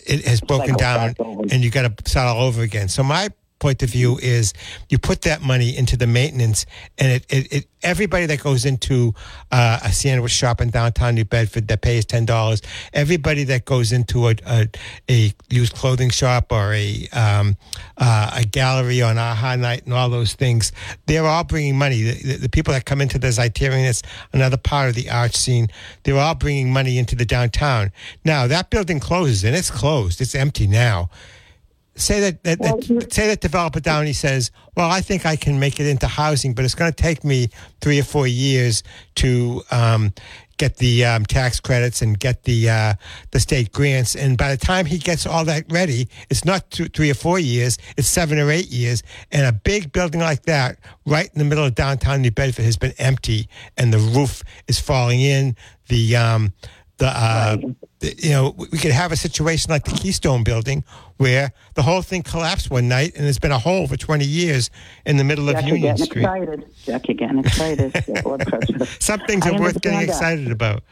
[0.06, 2.88] it has broken down and you got to start all over again.
[2.88, 3.28] So my
[3.60, 4.52] point of view is
[4.88, 6.66] you put that money into the maintenance
[6.98, 9.14] and it, it, it everybody that goes into
[9.52, 13.92] uh, a sandwich shop in downtown New Bedford that pays ten dollars everybody that goes
[13.92, 14.68] into a, a,
[15.08, 17.56] a used clothing shop or a um,
[17.98, 20.72] uh, a gallery on aha night and all those things
[21.06, 22.02] they're all bringing money.
[22.02, 25.34] The, the, the people that come into the Zeiterion it's another part of the art
[25.34, 25.68] scene
[26.02, 27.92] they're all bringing money into the downtown.
[28.24, 30.20] Now that building closes and it's closed.
[30.20, 31.10] It's empty now
[32.00, 35.58] say that, that, that say that developer down he says well i think i can
[35.60, 37.48] make it into housing but it's going to take me
[37.80, 38.82] three or four years
[39.14, 40.12] to um,
[40.60, 42.94] get the um, tax credits and get the uh,
[43.30, 44.14] the state grants.
[44.14, 47.38] And by the time he gets all that ready it's not two, three or four
[47.38, 49.02] years it's seven or eight years.
[49.32, 52.76] And a big building like that right in the middle of downtown new bedford has
[52.76, 55.56] been empty and the roof is falling in.
[55.88, 56.52] The um,
[57.00, 57.56] the uh,
[57.98, 60.84] the- you know we could have a situation like the Keystone Building
[61.16, 64.70] where the whole thing collapsed one night and there's been a hole for 20 years
[65.04, 66.22] in the middle of Jack, you're Union getting Street.
[66.22, 66.64] excited.
[66.84, 68.04] Jack, you're excited.
[68.08, 68.86] Your blood pressure.
[69.00, 70.08] Some things I are worth getting understand that.
[70.08, 70.82] excited about.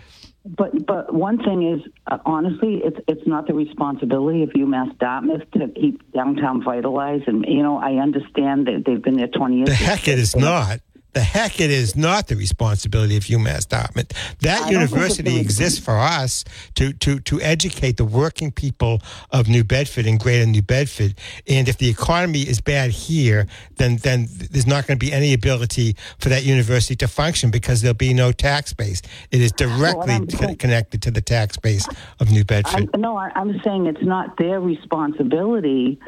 [0.44, 5.42] But but one thing is, uh, honestly, it's it's not the responsibility of UMass Dartmouth
[5.52, 7.28] to keep downtown vitalized.
[7.28, 9.68] And you know, I understand that they've been there twenty years.
[9.68, 10.80] The heck it is not.
[11.12, 14.08] The heck it is not the responsibility of UMass Dartmouth.
[14.40, 16.44] That I don't think it's university exists for us
[16.74, 21.14] to, to, to educate the working people of New Bedford and greater New Bedford.
[21.46, 25.32] And if the economy is bad here, then, then there's not going to be any
[25.32, 29.00] ability for that university to function because there'll be no tax base.
[29.30, 31.88] It is directly co- connected to the tax base
[32.20, 32.90] of New Bedford.
[32.94, 35.98] I'm, no, I, I'm saying it's not their responsibility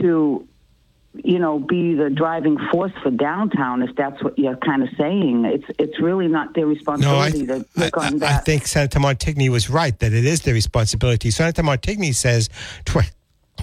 [0.00, 0.46] to,
[1.14, 3.82] you know, be the driving force for downtown.
[3.82, 7.46] If that's what you're kind of saying, it's it's really not their No, I, responsibility
[7.46, 11.30] to I, look on I think Senator Montigny was right that it is their responsibility.
[11.30, 12.48] Senator Montigny says
[12.84, 13.10] tw-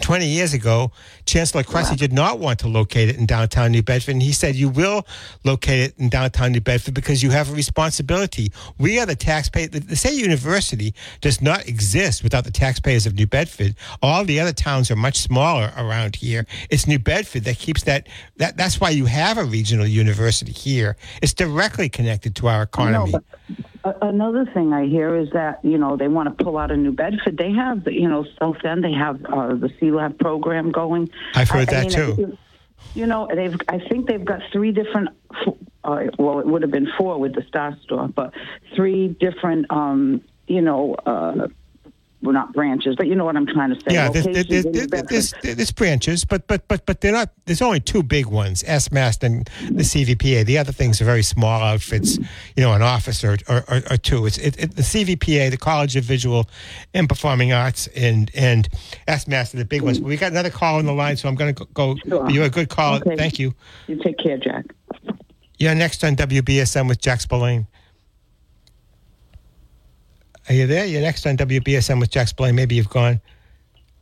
[0.01, 0.91] 20 years ago,
[1.25, 4.11] Chancellor Cressy did not want to locate it in downtown New Bedford.
[4.11, 5.05] And he said, You will
[5.43, 8.51] locate it in downtown New Bedford because you have a responsibility.
[8.77, 9.67] We are the taxpayer.
[9.67, 13.75] The, the State University does not exist without the taxpayers of New Bedford.
[14.01, 16.45] All the other towns are much smaller around here.
[16.69, 18.07] It's New Bedford that keeps that.
[18.37, 20.97] that that's why you have a regional university here.
[21.21, 23.11] It's directly connected to our economy.
[23.11, 23.23] but
[23.78, 26.79] a- another thing I hear is that you know they want to pull out of
[26.79, 27.37] New Bedford.
[27.37, 28.83] They have the you know South End.
[28.83, 31.09] They have uh, the Sea Lab program going.
[31.35, 32.37] I've heard I- I that mean, too.
[32.95, 33.55] You know, they've.
[33.67, 35.09] I think they've got three different.
[35.83, 38.33] Uh, well, it would have been four with the Star Store, but
[38.75, 39.65] three different.
[39.69, 41.47] Um, you know, uh,
[42.21, 43.93] well, not branches, but you know what I'm trying to say.
[43.93, 47.13] Yeah, there's, locations there's, in New there's, there's, there's branches, but but but but they're
[47.13, 47.31] not.
[47.45, 50.45] There's only two big ones: SMAST and the CVPA.
[50.45, 52.17] The other things are very small outfits.
[52.17, 54.25] You know, an office or or, or, or two.
[54.25, 56.49] It's it, it, the CVPA, the College of Visual
[56.93, 58.67] and Performing Arts, and and
[59.07, 59.99] SMAST are the big ones.
[59.99, 61.95] But we got another call on the line, so I'm going to go.
[62.05, 62.29] Sure.
[62.29, 62.95] You're a good call.
[62.95, 63.15] Okay.
[63.15, 63.55] Thank you.
[63.87, 64.65] You take care, Jack.
[65.57, 67.67] You're next on WBSM with Jack Spillane.
[70.49, 70.83] Are you there?
[70.83, 72.55] You're next on WBSM with Jack Spillane.
[72.55, 73.21] Maybe you've gone.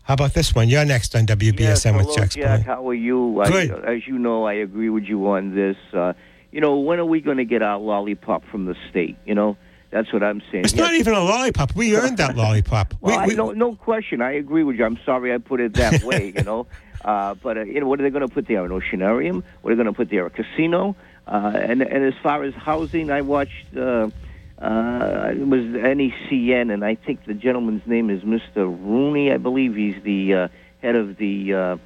[0.03, 0.69] How about this one?
[0.69, 2.59] You're next on WBSM Yes, with Jack Spillane.
[2.59, 2.65] Jack.
[2.65, 3.43] How are you?
[3.45, 3.71] Good.
[3.71, 5.75] I, as you know, I agree with you on this.
[5.93, 6.13] Uh,
[6.53, 9.17] you know, when are we going to get our lollipop from the state?
[9.25, 9.57] You know,
[9.91, 10.63] that's what I'm saying.
[10.63, 11.75] It's not even a lollipop.
[11.75, 12.93] We earned that lollipop.
[13.01, 14.21] Well, we, I, we, no, no question.
[14.21, 14.85] I agree with you.
[14.85, 16.31] I'm sorry I put it that way.
[16.33, 16.67] You know,
[17.03, 18.63] uh, but uh, you know, what are they going to put there?
[18.63, 19.43] An oceanarium?
[19.63, 20.25] What are they going to put there?
[20.25, 20.95] A casino?
[21.27, 23.75] Uh, and and as far as housing, I watched.
[23.75, 24.11] Uh,
[24.59, 28.65] uh, it was NECN, and I think the gentleman's name is Mr.
[28.65, 29.31] Rooney.
[29.31, 30.47] I believe he's the uh,
[30.81, 31.77] head of the uh,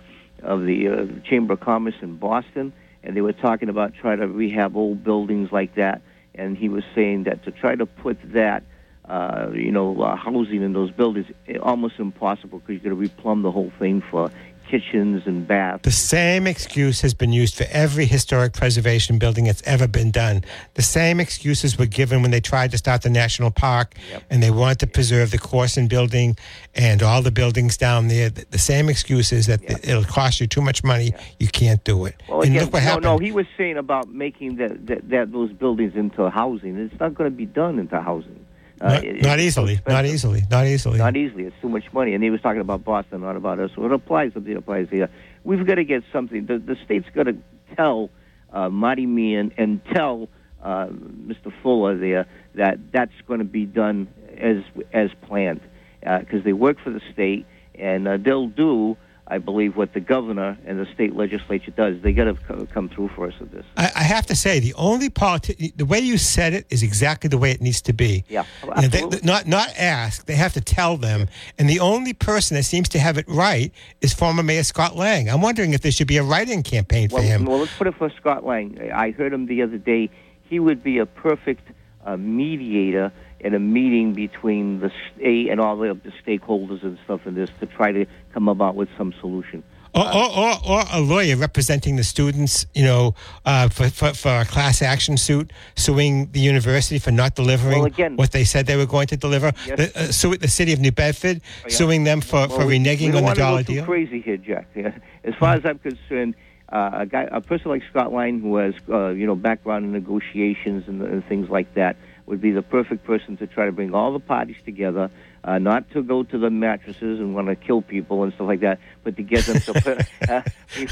[0.41, 2.71] of the uh, Chamber of Commerce in Boston,
[3.03, 6.01] and they were talking about trying to rehab old buildings like that.
[6.34, 8.63] And he was saying that to try to put that,
[9.03, 11.25] uh, you know, uh, housing in those buildings,
[11.62, 14.31] almost impossible because you're going to replumb the whole thing for
[14.69, 15.84] kitchens and baths.
[15.84, 20.43] the same excuse has been used for every historic preservation building that's ever been done.
[20.76, 23.95] The same excuses were given when they tried to start the national park
[24.30, 26.38] and they wanted to preserve the Corson building
[26.74, 28.30] and all the buildings down there.
[28.30, 32.21] The, same excuses that it'll cost you too much money, you can't do it.
[32.30, 33.04] Well, and again, look what no, happened.
[33.04, 36.78] no, he was saying about making that, that, that those buildings into housing.
[36.78, 38.45] It's not going to be done into housing.
[38.81, 39.81] Uh, not, it- not it's so easily.
[39.87, 40.43] Not easily.
[40.49, 40.97] Not easily.
[40.97, 41.43] Not easily.
[41.45, 42.13] It's too much money.
[42.15, 43.71] And he was talking about Boston, not about us.
[43.75, 44.33] So it applies.
[44.33, 45.09] Something applies here.
[45.43, 46.45] We've got to get something.
[46.47, 47.37] The, the state's got to
[47.75, 48.09] tell
[48.51, 50.29] uh, Marty Meehan and tell
[50.63, 51.53] uh, Mr.
[51.61, 54.57] Fuller there that that's going to be done as
[54.93, 55.61] as planned
[56.01, 58.97] because they work for the state and uh, they'll do.
[59.31, 62.01] I believe what the governor and the state legislature does.
[62.01, 63.65] They got to come through for us with this.
[63.77, 67.29] I, I have to say, the only politi- the way you said it is exactly
[67.29, 68.25] the way it needs to be.
[68.27, 70.25] Yeah, You know, they, not not ask.
[70.25, 71.29] They have to tell them.
[71.57, 75.29] And the only person that seems to have it right is former Mayor Scott Lang.
[75.29, 77.45] I'm wondering if there should be a write-in campaign for well, him.
[77.45, 78.91] Well, let's put it for Scott Lang.
[78.91, 80.09] I heard him the other day.
[80.43, 81.69] He would be a perfect
[82.05, 83.13] uh, mediator
[83.43, 87.49] in a meeting between the state and all the, the stakeholders and stuff in this
[87.60, 89.63] to try to come about with some solution.
[89.93, 93.13] Or, or, or, a lawyer representing the students, you know,
[93.45, 97.88] uh, for, for, for a class action suit, suing the university for not delivering Well,
[97.88, 99.51] again- what they said they were going to deliver.
[99.67, 99.77] Yes.
[99.77, 101.75] The, uh, sue the city of New Bedford, Oh, yeah.
[101.75, 103.84] suing them for, for Well, we- reneging on the dollar deal.
[103.84, 104.67] crazy here, Jack.
[104.75, 104.97] Yeah.
[105.25, 106.36] As far as I'm concerned,
[106.71, 109.91] uh, a guy, a person like Scott Lang, who has uh, you know background in
[109.91, 113.93] negotiations and, and things like that, would be the perfect person to try to bring
[113.93, 115.10] all the parties together.
[115.43, 118.60] Uh, not to go to the mattresses and want to kill people and stuff like
[118.60, 120.41] that, but to get them to put, uh,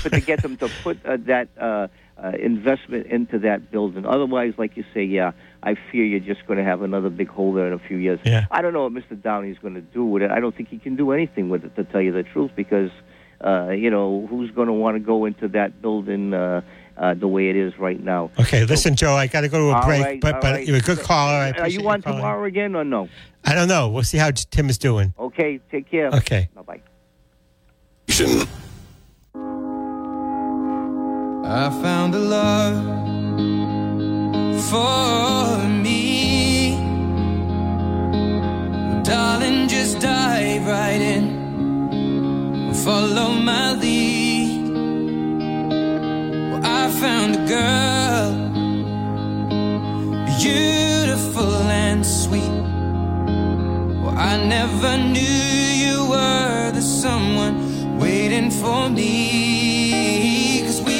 [0.03, 1.87] but to get them to put uh, that uh,
[2.17, 4.05] uh, investment into that building.
[4.05, 7.53] Otherwise, like you say, yeah, I fear you're just going to have another big hole
[7.53, 8.19] there in a few years.
[8.25, 8.47] Yeah.
[8.49, 9.15] I don't know what Mr.
[9.15, 10.31] Downey's going to do with it.
[10.31, 12.89] I don't think he can do anything with it, to tell you the truth, because
[13.43, 16.61] uh, you know who's going to want to go into that building uh,
[16.99, 18.29] uh, the way it is right now.
[18.39, 20.67] Okay, listen, Joe, I got to go to a All break, right, but but right.
[20.67, 21.33] you're a good caller.
[21.33, 22.17] I Are you on calling.
[22.19, 23.07] tomorrow again or no?
[23.45, 23.89] I don't know.
[23.89, 25.13] We'll see how Tim is doing.
[25.17, 26.07] Okay, take care.
[26.13, 26.49] Okay.
[26.53, 26.81] Bye bye.
[31.51, 32.77] I found a love
[34.69, 36.75] for me.
[39.03, 42.73] Darling, just dive right in.
[42.73, 44.08] Follow my lead.
[46.89, 48.31] I found a girl,
[50.39, 52.49] beautiful and sweet.
[54.01, 60.63] Well, I never knew you were the someone waiting for me.
[60.83, 60.99] we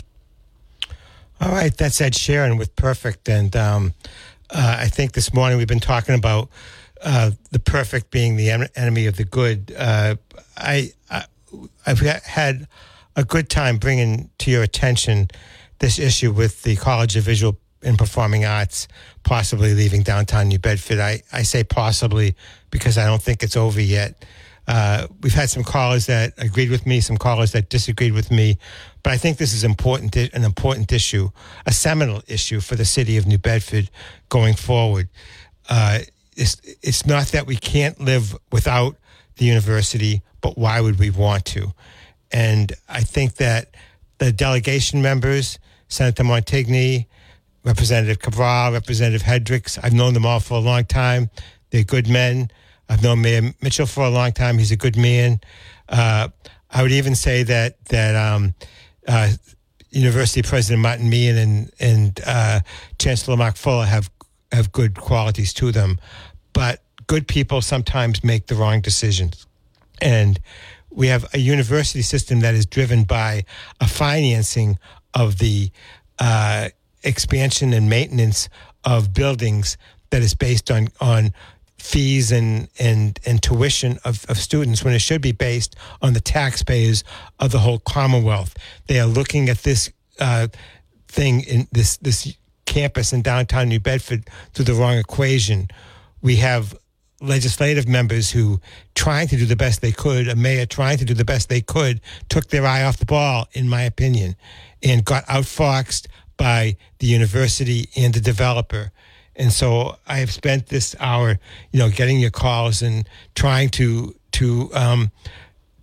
[1.41, 3.27] All right, that's Ed Sheeran with Perfect.
[3.27, 3.95] And um,
[4.51, 6.49] uh, I think this morning we've been talking about
[7.01, 9.73] uh, the perfect being the en- enemy of the good.
[9.75, 10.17] Uh,
[10.55, 11.25] I, I,
[11.87, 12.67] I've ha- had
[13.15, 15.31] a good time bringing to your attention
[15.80, 18.88] this issue with the College of Visual and Performing Arts
[19.23, 20.99] possibly leaving downtown New Bedford.
[20.99, 22.36] I, I say possibly
[22.71, 24.25] because I don't think it's over yet.
[24.67, 28.59] Uh, we've had some callers that agreed with me, some callers that disagreed with me,
[29.01, 31.30] but I think this is important, an important issue,
[31.65, 33.89] a seminal issue for the city of New Bedford
[34.27, 35.09] going forward.
[35.69, 35.99] Uh,
[36.36, 38.95] it's, it's not that we can't live without
[39.38, 41.73] the university, but why would we want to?
[42.32, 43.73] And I think that
[44.19, 45.57] the delegation members,
[45.89, 47.07] Senator Montigny,
[47.65, 49.77] Representative Cabral, Representative Hendricks.
[49.77, 51.29] I've known them all for a long time.
[51.71, 52.49] They're good men.
[52.87, 54.57] I've known Mayor Mitchell for a long time.
[54.57, 55.41] He's a good man.
[55.87, 56.29] Uh,
[56.71, 58.53] I would even say that that um,
[59.07, 59.31] uh,
[59.89, 62.59] University President Martin Meehan and and uh,
[62.97, 64.09] Chancellor Mark Fuller have
[64.51, 65.99] have good qualities to them,
[66.53, 69.45] but good people sometimes make the wrong decisions,
[70.01, 70.39] and
[70.91, 73.45] we have a university system that is driven by
[73.79, 74.77] a financing
[75.14, 75.72] of the
[76.20, 76.70] uh,
[77.03, 78.49] expansion and maintenance
[78.84, 79.78] of buildings
[80.10, 81.34] that is based on on
[81.78, 86.20] fees and and and tuition of, of students when it should be based on the
[86.20, 87.03] taxpayers
[87.39, 88.55] of the whole Commonwealth.
[88.88, 90.47] They are looking at this uh,
[91.07, 92.36] thing in this this
[92.66, 95.70] campus in downtown New Bedford through the wrong equation.
[96.22, 96.78] We have
[97.22, 98.62] legislative members who
[98.95, 101.62] trying to do the best they could, a mayor trying to do the best they
[101.62, 101.99] could,
[102.30, 104.36] took their eye off the ball, in my opinion,
[104.84, 106.07] and got outfoxed
[106.38, 108.91] by the university and the developer.
[109.36, 111.39] And so I have spent this hour,
[111.71, 115.11] you know, getting your calls and trying to to um,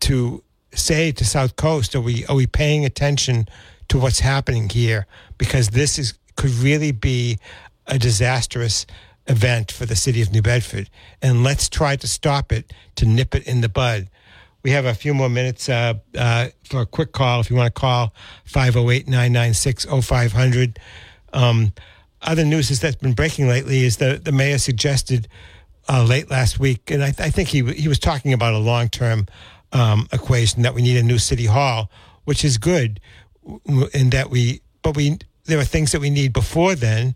[0.01, 0.43] to
[0.75, 3.49] say to South Coast, are we are we paying attention
[3.89, 5.07] to what's happening here?
[5.39, 7.39] Because this is could really be
[7.87, 8.87] a disastrous
[9.27, 10.91] event for the city of New Bedford,
[11.23, 14.09] and let's try to stop it to nip it in the bud.
[14.67, 17.39] We have a few more minutes uh, uh, for a quick call.
[17.39, 18.13] If you want to call
[18.47, 20.81] 508 996 0500.
[21.33, 21.73] Um,
[22.21, 25.29] other news that's been breaking lately is that the mayor suggested
[25.89, 28.89] uh, late last week, and I, I, think he he was talking about a long
[28.89, 29.27] term
[29.71, 31.89] um, equation that we need a new city hall,
[32.25, 32.99] which is good,
[33.95, 37.15] in that we but we there are things that we need before then,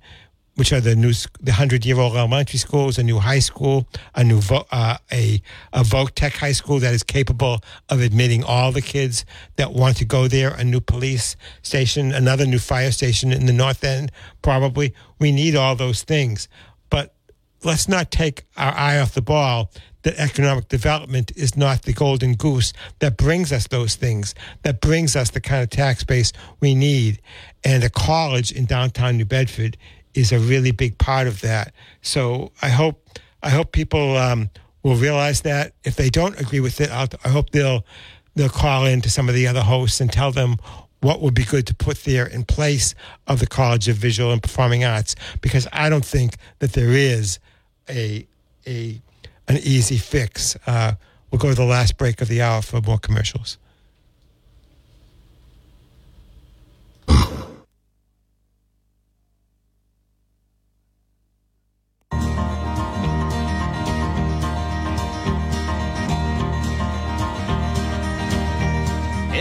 [0.57, 4.25] which are the new the hundred year old elementary schools, a new high school, a
[4.25, 5.41] new uh, a
[5.73, 9.25] a Voc Tech high school that is capable of admitting all the kids
[9.57, 13.53] that want to go there, a new police station, another new fire station in the
[13.53, 14.13] north end.
[14.43, 16.49] Probably we need all those things,
[16.91, 17.15] but
[17.65, 19.71] let's not take our eye off the ball.
[20.03, 25.15] That economic development is not the golden goose that brings us those things, that brings
[25.15, 27.21] us the kind of tax base we need.
[27.65, 29.77] And a college in downtown New Bedford
[30.15, 31.73] is a really big part of that.
[32.03, 33.09] So I hope
[33.43, 34.51] I hope people um,
[34.83, 35.73] will realize that.
[35.85, 37.85] If they don't agree with it, I'll, i hope they'll
[38.35, 40.57] they'll call in to some of the other hosts and tell them
[41.01, 42.95] what would be good to put there in place
[43.27, 45.15] of the College of Visual and Performing Arts.
[45.41, 47.39] Because I don't think that there is
[47.89, 48.27] a
[48.67, 49.01] a
[49.49, 50.57] an easy fix.
[50.67, 50.93] Uh,
[51.31, 53.59] we'll go to the last break of the hour for more commercials.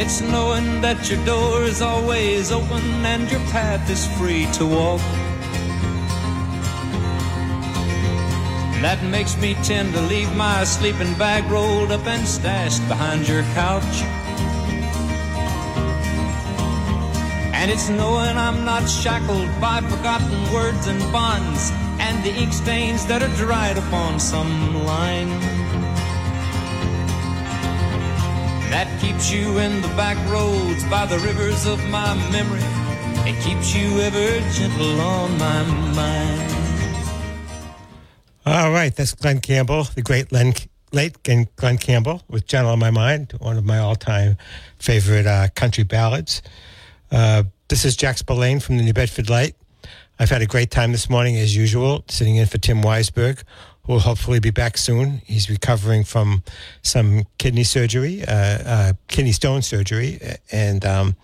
[0.01, 5.01] It's knowing that your door is always open and your path is free to walk.
[8.79, 13.43] That makes me tend to leave my sleeping bag rolled up and stashed behind your
[13.59, 13.95] couch.
[17.51, 23.05] And it's knowing I'm not shackled by forgotten words and bonds and the ink stains
[23.07, 25.68] that are dried upon some line.
[28.79, 32.61] That keeps you in the back roads by the rivers of my memory.
[33.29, 35.63] It keeps you ever gentle on my
[35.93, 36.95] mind.
[38.45, 40.53] All right, that's Glen Campbell, the great Len,
[40.93, 44.37] late Glen Campbell with Gentle on My Mind, one of my all time
[44.77, 46.41] favorite uh, country ballads.
[47.11, 49.57] Uh, this is Jack Spillane from the New Bedford Light.
[50.21, 53.43] I've had a great time this morning, as usual, sitting in for Tim Weisberg,
[53.89, 55.19] will hopefully be back soon.
[55.25, 56.43] He's recovering from
[56.83, 60.19] some kidney surgery, uh, uh, kidney stone surgery,
[60.51, 61.15] and um,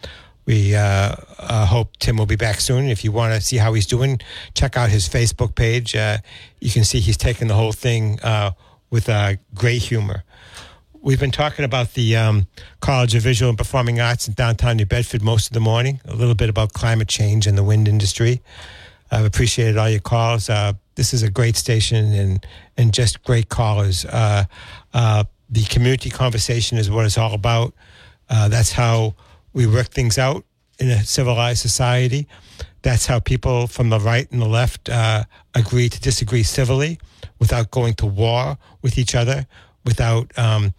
[0.48, 2.90] we uh, uh, hope Tim will be back soon.
[2.90, 4.20] If you want to see how he's doing,
[4.56, 5.96] check out his Facebook page.
[5.96, 6.18] Uh,
[6.60, 8.52] you can see he's taken the whole thing uh,
[8.90, 9.12] with
[9.54, 10.24] great humor.
[11.02, 12.48] We've been talking about the um,
[12.80, 16.16] College of Visual and Performing Arts in downtown New Bedford most of the morning, a
[16.16, 18.42] little bit about climate change and the wind industry.
[19.12, 20.50] I've appreciated all your calls.
[20.50, 22.46] Uh, this is a great station and,
[22.78, 24.06] and just great callers.
[24.06, 24.46] Uh,
[24.94, 27.74] uh, the community conversation is what it's all about.
[28.30, 29.16] Uh, that's how
[29.54, 30.44] we work things out
[30.80, 32.28] in a civilized society.
[32.82, 35.24] That's how people from the right and the left uh,
[35.54, 37.00] agree to disagree civilly
[37.40, 39.48] without going to war with each other,
[39.86, 40.74] without um,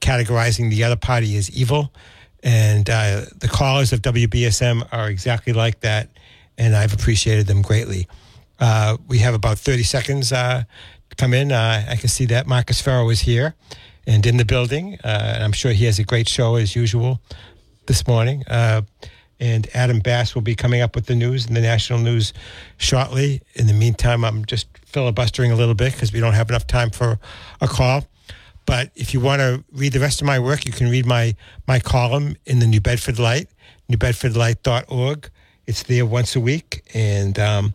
[0.00, 1.92] categorizing the other party as evil.
[2.42, 6.08] And uh, the callers of WBSM are exactly like that,
[6.56, 8.08] and I've appreciated them greatly.
[8.60, 10.62] Uh, we have about 30 seconds uh,
[11.08, 11.50] to come in.
[11.50, 13.54] Uh, I can see that Marcus Ferro is here
[14.06, 14.98] and in the building.
[15.02, 17.20] Uh, and I'm sure he has a great show as usual
[17.86, 18.44] this morning.
[18.46, 18.82] Uh,
[19.40, 22.34] and Adam Bass will be coming up with the news and the national news
[22.76, 23.40] shortly.
[23.54, 26.90] In the meantime, I'm just filibustering a little bit because we don't have enough time
[26.90, 27.18] for
[27.60, 28.06] a call.
[28.66, 31.34] But if you want to read the rest of my work, you can read my,
[31.66, 33.48] my column in the New Bedford Light,
[33.90, 35.30] newbedfordlight.org.
[35.66, 37.74] It's there once a week, and um,